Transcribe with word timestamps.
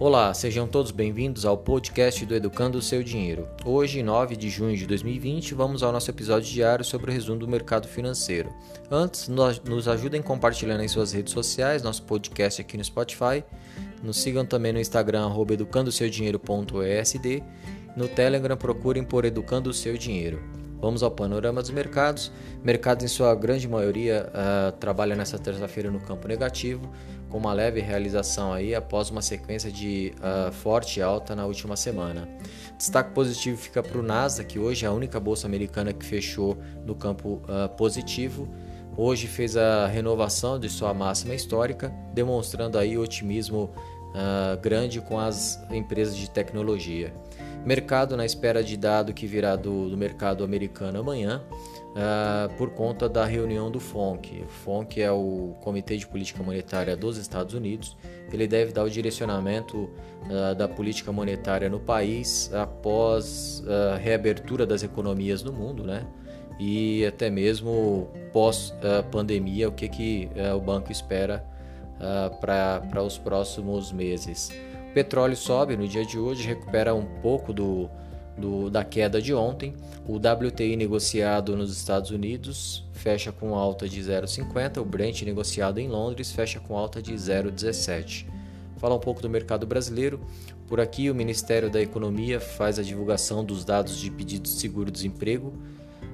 Olá, 0.00 0.32
sejam 0.32 0.68
todos 0.68 0.92
bem-vindos 0.92 1.44
ao 1.44 1.58
podcast 1.58 2.24
do 2.24 2.32
Educando 2.32 2.78
o 2.78 2.82
Seu 2.82 3.02
Dinheiro. 3.02 3.48
Hoje, 3.64 4.00
9 4.00 4.36
de 4.36 4.48
junho 4.48 4.76
de 4.76 4.86
2020, 4.86 5.54
vamos 5.54 5.82
ao 5.82 5.90
nosso 5.90 6.08
episódio 6.08 6.48
diário 6.48 6.84
sobre 6.84 7.10
o 7.10 7.12
resumo 7.12 7.40
do 7.40 7.48
mercado 7.48 7.88
financeiro. 7.88 8.54
Antes, 8.88 9.26
nos 9.28 9.88
ajudem 9.88 10.22
compartilhando 10.22 10.84
em 10.84 10.88
suas 10.88 11.10
redes 11.10 11.32
sociais 11.32 11.82
nosso 11.82 12.04
podcast 12.04 12.60
aqui 12.60 12.76
no 12.76 12.84
Spotify. 12.84 13.42
Nos 14.00 14.18
sigam 14.18 14.46
também 14.46 14.72
no 14.72 14.78
Instagram, 14.78 15.32
educandoseudinheiro.esd. 15.50 17.42
No 17.96 18.06
Telegram, 18.06 18.56
procurem 18.56 19.02
por 19.02 19.24
Educando 19.24 19.70
o 19.70 19.74
Seu 19.74 19.98
Dinheiro. 19.98 20.40
Vamos 20.80 21.02
ao 21.02 21.10
panorama 21.10 21.60
dos 21.60 21.70
mercados. 21.70 22.30
Mercados, 22.62 23.04
em 23.04 23.08
sua 23.08 23.34
grande 23.34 23.66
maioria, 23.66 24.30
uh, 24.30 24.72
trabalham 24.78 25.16
nessa 25.16 25.38
terça-feira 25.38 25.90
no 25.90 25.98
campo 25.98 26.28
negativo, 26.28 26.88
com 27.28 27.38
uma 27.38 27.52
leve 27.52 27.80
realização 27.80 28.52
aí 28.52 28.74
após 28.74 29.10
uma 29.10 29.22
sequência 29.22 29.70
de 29.70 30.12
uh, 30.18 30.52
forte 30.52 31.00
alta 31.02 31.34
na 31.36 31.46
última 31.46 31.76
semana. 31.76 32.28
Destaque 32.76 33.12
positivo 33.12 33.56
fica 33.56 33.82
para 33.82 33.98
o 33.98 34.02
Nasdaq, 34.02 34.48
que 34.54 34.58
hoje 34.58 34.84
é 34.84 34.88
a 34.88 34.92
única 34.92 35.20
bolsa 35.20 35.46
americana 35.46 35.92
que 35.92 36.04
fechou 36.04 36.56
no 36.84 36.94
campo 36.94 37.42
uh, 37.44 37.68
positivo. 37.76 38.48
Hoje 38.96 39.26
fez 39.26 39.56
a 39.56 39.86
renovação 39.86 40.58
de 40.58 40.68
sua 40.68 40.92
máxima 40.92 41.34
histórica, 41.34 41.92
demonstrando 42.12 42.76
aí 42.78 42.98
otimismo 42.98 43.70
grande 44.60 45.00
com 45.00 45.20
as 45.20 45.62
empresas 45.70 46.16
de 46.16 46.28
tecnologia. 46.28 47.14
Mercado 47.64 48.16
na 48.16 48.24
espera 48.24 48.64
de 48.64 48.76
dado 48.76 49.12
que 49.12 49.26
virá 49.26 49.54
do, 49.54 49.90
do 49.90 49.96
mercado 49.96 50.42
americano 50.42 51.00
amanhã, 51.00 51.42
uh, 51.90 52.52
por 52.56 52.70
conta 52.70 53.08
da 53.08 53.24
reunião 53.24 53.70
do 53.70 53.80
FONC. 53.80 54.42
O 54.42 54.48
FONC 54.48 55.00
é 55.00 55.10
o 55.10 55.54
Comitê 55.60 55.96
de 55.96 56.06
Política 56.06 56.42
Monetária 56.42 56.96
dos 56.96 57.16
Estados 57.16 57.54
Unidos. 57.54 57.96
Ele 58.32 58.46
deve 58.46 58.72
dar 58.72 58.84
o 58.84 58.90
direcionamento 58.90 59.90
uh, 60.24 60.54
da 60.54 60.68
política 60.68 61.12
monetária 61.12 61.68
no 61.68 61.80
país 61.80 62.52
após 62.52 63.62
a 63.66 63.96
reabertura 63.96 64.66
das 64.66 64.82
economias 64.82 65.42
no 65.42 65.52
mundo, 65.52 65.84
né? 65.84 66.06
E 66.58 67.06
até 67.06 67.30
mesmo 67.30 68.08
pós-pandemia, 68.32 69.68
o 69.68 69.72
que, 69.72 69.88
que 69.88 70.28
uh, 70.36 70.56
o 70.56 70.60
banco 70.60 70.90
espera 70.90 71.44
para 72.40 73.02
os 73.02 73.18
próximos 73.18 73.90
meses. 73.90 74.52
O 74.90 74.94
petróleo 74.94 75.36
sobe 75.36 75.76
no 75.76 75.86
dia 75.86 76.04
de 76.04 76.16
hoje, 76.16 76.46
recupera 76.46 76.94
um 76.94 77.04
pouco 77.20 77.52
do, 77.52 77.90
do, 78.38 78.70
da 78.70 78.84
queda 78.84 79.20
de 79.20 79.34
ontem. 79.34 79.74
O 80.06 80.16
WTI 80.16 80.76
negociado 80.76 81.56
nos 81.56 81.76
Estados 81.76 82.10
Unidos 82.10 82.84
fecha 82.92 83.30
com 83.30 83.54
alta 83.54 83.88
de 83.88 84.00
0,50. 84.00 84.78
O 84.78 84.84
Brent 84.84 85.22
negociado 85.22 85.78
em 85.78 85.88
Londres 85.88 86.32
fecha 86.32 86.58
com 86.60 86.76
alta 86.76 87.00
de 87.00 87.14
0,17. 87.14 88.26
Falar 88.76 88.94
um 88.94 89.00
pouco 89.00 89.20
do 89.20 89.28
mercado 89.28 89.66
brasileiro. 89.66 90.20
Por 90.66 90.80
aqui, 90.80 91.10
o 91.10 91.14
Ministério 91.14 91.70
da 91.70 91.80
Economia 91.80 92.38
faz 92.38 92.78
a 92.78 92.82
divulgação 92.82 93.44
dos 93.44 93.64
dados 93.64 93.98
de 93.98 94.10
pedidos 94.10 94.54
de 94.54 94.60
seguro-desemprego. 94.60 95.48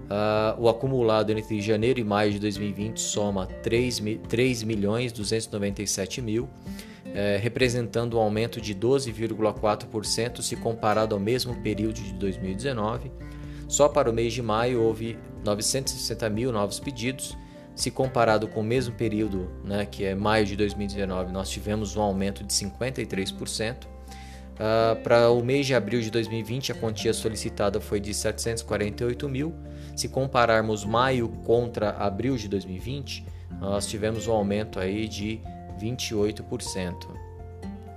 Uh, 0.05 0.61
o 0.61 0.69
acumulado 0.69 1.31
entre 1.31 1.61
janeiro 1.61 1.99
e 1.99 2.05
maio 2.05 2.31
de 2.33 2.39
2020 2.39 3.01
soma 3.01 3.47
3, 3.63 4.03
3 4.29 4.63
milhões 4.63 5.13
297 5.13 6.21
mil 6.21 6.49
é, 7.15 7.39
representando 7.41 8.19
um 8.19 8.21
aumento 8.21 8.61
de 8.61 8.75
12,4% 8.75 10.43
se 10.43 10.57
comparado 10.57 11.15
ao 11.15 11.21
mesmo 11.21 11.55
período 11.63 11.95
de 11.95 12.13
2019. 12.15 13.13
Só 13.69 13.89
para 13.89 14.11
o 14.11 14.13
mês 14.13 14.33
de 14.33 14.43
maio 14.43 14.83
houve 14.83 15.17
960 15.45 16.29
mil 16.29 16.53
novos 16.53 16.81
pedidos. 16.81 17.37
Se 17.75 17.91
comparado 17.91 18.49
com 18.49 18.61
o 18.61 18.65
mesmo 18.65 18.95
período, 18.95 19.51
né, 19.65 19.87
que 19.87 20.05
é 20.05 20.15
maio 20.15 20.45
de 20.45 20.57
2019, 20.57 21.33
nós 21.33 21.49
tivemos 21.49 21.97
um 21.97 22.03
aumento 22.03 22.45
de 22.45 22.53
53%. 22.53 23.85
Uh, 23.85 23.89
ah, 24.61 24.97
para 25.03 25.31
o 25.31 25.43
mês 25.43 25.67
de 25.67 25.75
abril 25.75 26.01
de 26.01 26.11
2020, 26.11 26.71
a 26.71 26.75
quantia 26.77 27.13
solicitada 27.13 27.81
foi 27.81 27.99
de 27.99 28.15
748 28.15 29.29
mil. 29.29 29.55
Se 29.97 30.09
compararmos 30.09 30.85
maio 30.85 31.29
contra 31.45 31.91
abril 31.91 32.37
de 32.37 32.49
2020, 32.49 33.25
nós 33.61 33.87
tivemos 33.87 34.29
um 34.29 34.33
aumento 34.33 34.79
aí 34.79 35.09
de 35.09 35.41
28%. 35.81 37.09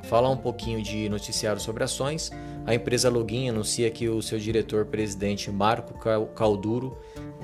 Falar 0.03 0.29
um 0.29 0.38
pouquinho 0.38 0.81
de 0.81 1.09
noticiário 1.09 1.61
sobre 1.61 1.83
ações. 1.83 2.31
A 2.65 2.73
empresa 2.73 3.09
Login 3.09 3.49
anuncia 3.49 3.89
que 3.91 4.07
o 4.07 4.21
seu 4.21 4.39
diretor-presidente 4.39 5.51
Marco 5.51 5.93
Calduro 6.33 6.97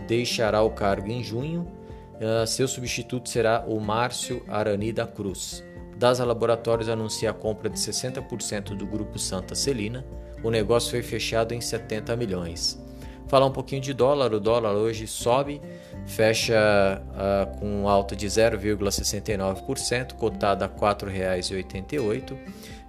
deixará 0.07 0.61
o 0.61 0.71
cargo 0.71 1.09
em 1.09 1.23
junho. 1.23 1.67
Uh, 2.15 2.47
seu 2.47 2.67
substituto 2.67 3.27
será 3.27 3.65
o 3.67 3.79
Márcio 3.79 4.43
Arani 4.47 4.93
da 4.93 5.05
Cruz. 5.05 5.63
DASA 5.97 6.25
Laboratórios 6.25 6.89
anuncia 6.89 7.29
a 7.29 7.33
compra 7.33 7.69
de 7.69 7.77
60% 7.77 8.75
do 8.75 8.85
grupo 8.85 9.19
Santa 9.19 9.55
Celina. 9.55 10.05
O 10.43 10.49
negócio 10.49 10.91
foi 10.91 11.01
fechado 11.01 11.53
em 11.53 11.61
70 11.61 12.15
milhões. 12.15 12.82
Falar 13.27 13.45
um 13.45 13.51
pouquinho 13.51 13.81
de 13.81 13.93
dólar, 13.93 14.33
o 14.33 14.39
dólar 14.39 14.73
hoje 14.73 15.07
sobe, 15.07 15.61
fecha 16.05 17.01
uh, 17.09 17.57
com 17.59 17.87
alta 17.87 18.15
de 18.15 18.27
0,69%, 18.27 20.13
cotada 20.13 20.65
a 20.65 20.67
R$ 20.67 20.73
4,88. 20.75 22.31
Uh, 22.31 22.37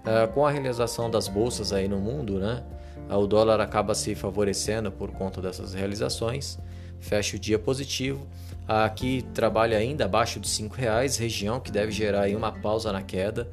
ah, 0.05 0.29
com 0.29 0.45
a 0.45 0.51
realização 0.51 1.11
das 1.11 1.29
bolsas 1.29 1.73
aí 1.73 1.89
no 1.89 1.99
mundo, 1.99 2.39
né, 2.39 2.63
uh, 3.09 3.17
o 3.17 3.27
dólar 3.27 3.61
acaba 3.61 3.95
se 3.95 4.15
favorecendo 4.15 4.93
por 4.93 5.13
conta 5.13 5.41
dessas 5.41 5.73
realizações, 5.73 6.59
fecha 7.01 7.37
o 7.37 7.41
dia 7.41 7.59
positivo. 7.59 8.27
Aqui 8.67 9.25
trabalha 9.33 9.79
ainda 9.79 10.05
abaixo 10.05 10.41
dos 10.41 10.59
R$ 10.59 10.71
reais, 10.75 11.17
região 11.17 11.61
que 11.61 11.71
deve 11.71 11.93
gerar 11.93 12.23
aí 12.23 12.35
uma 12.35 12.51
pausa 12.51 12.93
na 12.93 13.03
queda, 13.03 13.51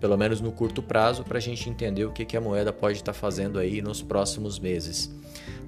pelo 0.00 0.16
menos 0.16 0.40
no 0.40 0.50
curto 0.50 0.82
prazo, 0.82 1.22
para 1.22 1.38
a 1.38 1.40
gente 1.40 1.68
entender 1.68 2.04
o 2.04 2.12
que, 2.12 2.24
que 2.24 2.36
a 2.36 2.40
moeda 2.40 2.72
pode 2.72 2.96
estar 2.98 3.12
tá 3.12 3.18
fazendo 3.18 3.58
aí 3.58 3.82
nos 3.82 4.02
próximos 4.02 4.58
meses. 4.58 5.14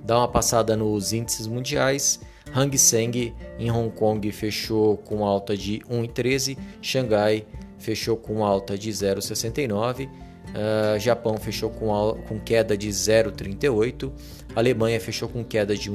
Dá 0.04 0.18
uma 0.18 0.28
passada 0.28 0.76
nos 0.76 1.12
índices 1.12 1.46
mundiais. 1.46 2.20
Hang 2.54 2.76
Seng 2.76 3.34
em 3.58 3.70
Hong 3.70 3.90
Kong 3.94 4.30
fechou 4.32 4.96
com 4.96 5.24
alta 5.24 5.56
de 5.56 5.80
1,13, 5.90 6.58
Xangai 6.80 7.46
fechou 7.78 8.16
com 8.16 8.44
alta 8.44 8.76
de 8.76 8.90
0,69, 8.90 10.06
uh, 10.06 10.10
ah, 10.54 10.98
Japão 10.98 11.36
fechou 11.36 11.70
com, 11.70 11.88
com 12.28 12.38
queda 12.40 12.76
de 12.76 12.88
0,38, 12.88 14.10
Alemanha 14.54 15.00
fechou 15.00 15.28
com 15.28 15.42
queda 15.44 15.76
de 15.76 15.90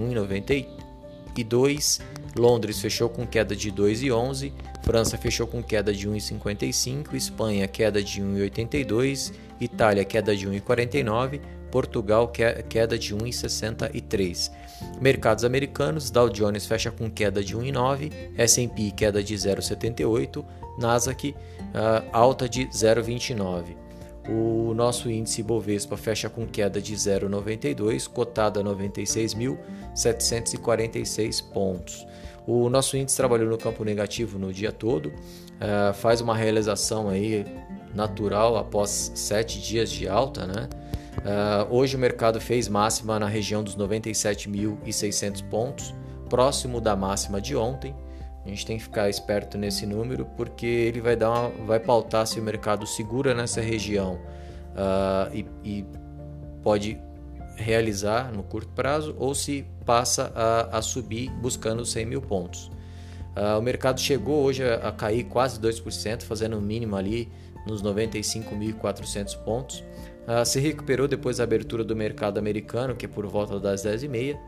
1,92, 1.43 2.01
Londres 2.35 2.79
fechou 2.79 3.09
com 3.09 3.25
queda 3.25 3.55
de 3.55 3.71
2,11, 3.71 4.51
França 4.83 5.17
fechou 5.17 5.47
com 5.47 5.61
queda 5.61 5.93
de 5.93 6.07
1,55, 6.07 7.13
Espanha 7.13 7.67
queda 7.67 8.01
de 8.01 8.21
1,82, 8.21 9.33
Itália 9.59 10.05
queda 10.05 10.35
de 10.35 10.47
1,49, 10.47 11.41
Portugal 11.71 12.31
queda 12.69 12.97
de 12.97 13.15
1,63. 13.15 14.51
Mercados 15.01 15.43
americanos, 15.43 16.09
Dow 16.09 16.29
Jones 16.29 16.65
fecha 16.65 16.91
com 16.91 17.09
queda 17.09 17.43
de 17.43 17.55
1,9, 17.57 18.11
S&P 18.37 18.91
queda 18.91 19.23
de 19.23 19.35
0,78, 19.35 20.45
Nasdaq 20.79 21.31
uh, 21.31 21.35
alta 22.11 22.47
de 22.47 22.67
0,29. 22.67 23.86
O 24.29 24.73
nosso 24.73 25.09
índice 25.09 25.41
Bovespa 25.41 25.95
fecha 25.95 26.29
com 26.29 26.45
queda 26.45 26.81
de 26.81 26.93
0,92, 26.93 28.09
cotado 28.09 28.59
a 28.59 28.63
96.746 28.63 31.41
pontos. 31.53 32.05
O 32.45 32.69
nosso 32.69 32.97
índice 32.97 33.15
trabalhou 33.15 33.49
no 33.49 33.57
campo 33.57 33.85
negativo 33.85 34.37
no 34.37 34.51
dia 34.51 34.71
todo, 34.71 35.07
uh, 35.07 35.93
faz 35.93 36.19
uma 36.21 36.35
realização 36.35 37.09
aí 37.09 37.45
natural 37.93 38.57
após 38.57 39.11
sete 39.15 39.61
dias 39.61 39.89
de 39.89 40.07
alta, 40.07 40.45
né? 40.45 40.69
Uh, 41.17 41.73
hoje 41.73 41.95
o 41.95 41.99
mercado 41.99 42.39
fez 42.39 42.67
máxima 42.67 43.19
na 43.19 43.27
região 43.27 43.63
dos 43.63 43.75
97.600 43.75 45.43
pontos, 45.49 45.95
próximo 46.29 46.79
da 46.79 46.95
máxima 46.95 47.41
de 47.41 47.55
ontem. 47.55 47.95
A 48.47 48.49
gente 48.49 48.65
tem 48.65 48.77
que 48.77 48.83
ficar 48.83 49.09
esperto 49.09 49.57
nesse 49.57 49.85
número 49.85 50.25
porque 50.37 50.65
ele 50.65 51.01
vai, 51.01 51.17
dar 51.17 51.29
uma, 51.29 51.49
vai 51.65 51.81
pautar 51.81 52.25
se 52.25 52.39
o 52.39 52.43
mercado 52.43 52.87
segura 52.87 53.33
nessa 53.33 53.59
região 53.59 54.13
uh, 54.71 55.35
e, 55.35 55.45
e, 55.65 55.85
pode 56.63 56.97
realizar 57.57 58.31
no 58.31 58.43
curto 58.43 58.69
prazo 58.69 59.13
ou 59.19 59.35
se 59.35 59.65
passa 59.85 60.31
a, 60.33 60.77
a 60.77 60.81
subir 60.81 61.29
buscando 61.41 61.85
100 61.85 62.05
mil 62.05 62.21
pontos. 62.21 62.71
Uh, 63.35 63.59
o 63.59 63.61
mercado 63.61 63.99
chegou 63.99 64.45
hoje 64.45 64.63
a, 64.63 64.75
a 64.75 64.91
cair 64.93 65.25
quase 65.25 65.59
2%, 65.59 66.23
fazendo 66.23 66.55
o 66.55 66.59
um 66.59 66.61
mínimo 66.61 66.95
ali 66.95 67.29
nos 67.67 67.83
95.400 67.83 69.37
pontos. 69.43 69.83
Uh, 70.25 70.45
se 70.45 70.61
recuperou 70.61 71.05
depois 71.05 71.37
da 71.37 71.43
abertura 71.43 71.83
do 71.83 71.97
mercado 71.97 72.37
americano, 72.37 72.95
que 72.95 73.05
é 73.05 73.09
por 73.09 73.27
volta 73.27 73.59
das 73.59 73.83
10h30, 73.83 74.35
uh, 74.35 74.39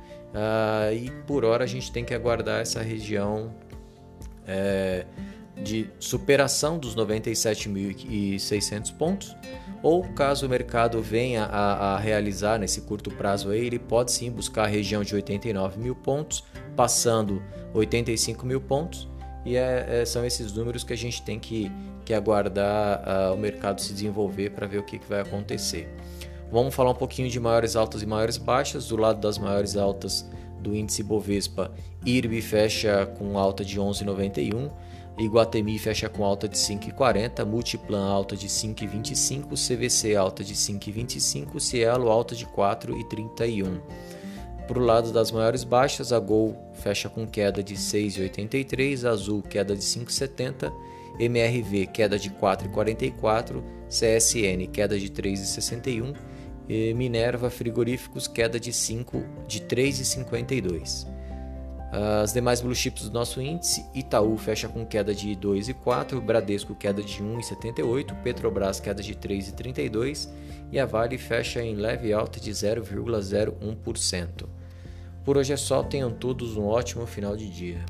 e 0.94 1.12
por 1.28 1.44
hora 1.44 1.66
a 1.66 1.68
gente 1.68 1.92
tem 1.92 2.06
que 2.06 2.13
aguardar 2.13 2.62
essa 2.62 2.81
região 2.81 3.54
é, 4.50 5.06
de 5.56 5.90
superação 6.00 6.80
dos 6.80 6.96
97.600 6.96 8.94
pontos, 8.98 9.36
ou 9.84 10.04
caso 10.13 10.46
o 10.46 10.50
mercado 10.50 11.01
venha 11.01 11.44
a, 11.46 11.96
a, 11.96 12.00
realizar 12.00 12.57
nesse 12.57 12.81
curto 12.81 13.12
prazo 13.12 13.50
aí, 13.51 13.66
ele 13.66 13.80
pode 13.80 14.12
sim 14.12 14.31
buscar 14.31 14.63
a 14.63 14.68
região 14.68 15.04
de 15.04 15.13
89 15.16 15.80
mil 15.80 15.96
pontos, 15.96 16.44
passando 16.75 17.42
85 17.74 18.46
mil 18.46 18.60
pontos, 18.60 19.07
e 19.46 19.56
é, 19.56 20.01
é, 20.01 20.06
são 20.06 20.25
esses 20.25 20.52
números 20.54 20.84
que 20.84 20.92
a 20.94 20.98
gente 20.98 21.22
tem 21.22 21.40
que, 21.40 21.72
que 22.04 22.13
aguardar 22.13 23.04
uh, 23.07 23.34
o 23.34 23.38
mercado 23.38 23.80
se 23.80 23.94
desenvolver 23.94 24.50
para 24.52 24.68
ver 24.68 24.80
o 24.80 24.84
que, 24.84 25.00
que 25.00 25.07
vai 25.07 25.22
acontecer. 25.22 25.88
Vamos 26.52 26.74
falar 26.74 26.92
um 26.92 26.95
pouquinho 26.95 27.30
de 27.30 27.40
maiores 27.40 27.75
altas 27.75 28.02
e 28.02 28.06
maiores 28.06 28.38
baixas. 28.38 28.88
Do 28.88 28.98
lado 28.98 29.19
das 29.19 29.38
maiores 29.38 29.78
altas 29.78 30.25
do 30.59 30.75
índice 30.75 31.01
Bovespa, 31.03 31.71
IRB 32.06 32.41
fecha 32.41 33.06
com 33.17 33.38
alta 33.38 33.63
de 33.63 33.79
11,91, 33.79 34.69
Iguatemi 35.19 35.77
fecha 35.77 36.07
com 36.07 36.23
alta 36.23 36.47
de 36.47 36.56
5,40, 36.56 37.45
Multiplan 37.45 38.09
alta 38.09 38.38
de 38.38 38.47
5,25, 38.47 39.50
CVC 39.50 40.15
alta 40.15 40.45
de 40.45 40.53
5,25, 40.53 41.59
Cielo 41.59 42.09
alta 42.09 42.33
de 42.33 42.45
4,31. 42.45 43.81
Para 44.65 44.79
o 44.79 44.85
lado 44.85 45.11
das 45.11 45.29
maiores 45.31 45.65
baixas, 45.65 46.13
a 46.13 46.19
Gol 46.19 46.56
fecha 46.73 47.09
com 47.09 47.27
queda 47.27 47.61
de 47.61 47.75
6,83, 47.75 49.03
Azul 49.03 49.41
queda 49.41 49.75
de 49.75 49.81
5,70, 49.81 50.71
MRV 51.19 51.88
queda 51.88 52.17
de 52.17 52.29
4,44, 52.29 53.61
CSN 53.89 54.67
queda 54.71 54.97
de 54.97 55.09
3,61 55.09 56.13
e 56.13 56.38
Minerva 56.95 57.50
Frigoríficos 57.50 58.27
queda 58.27 58.60
de 58.60 58.71
5 58.71 59.24
de 59.48 59.62
3,52. 59.62 61.07
As 61.92 62.31
demais 62.31 62.62
blue 62.62 62.75
chips 62.75 63.10
do 63.10 63.12
nosso 63.12 63.42
índice, 63.42 63.83
Itaú 63.95 64.38
fecha 64.38 64.69
com 64.69 64.86
queda 64.86 65.13
de 65.13 65.30
2,4, 65.30 66.21
Bradesco 66.21 66.75
queda 66.75 67.01
de 67.01 67.24
1,78, 67.24 68.21
Petrobras 68.21 68.80
queda 68.80 69.01
de 69.01 69.16
3,32 69.16 70.30
e 70.71 70.80
a 70.80 70.86
Vale 70.86 71.18
fecha 71.18 71.63
em 71.63 71.74
leve 71.74 72.13
alta 72.13 72.39
de 72.39 72.51
0,01%. 72.51 74.48
Por 75.25 75.38
hoje 75.38 75.54
é 75.54 75.57
só, 75.57 75.81
tenham 75.81 76.12
todos 76.12 76.56
um 76.56 76.68
ótimo 76.68 77.07
final 77.07 77.36
de 77.36 77.50
dia. 77.50 77.83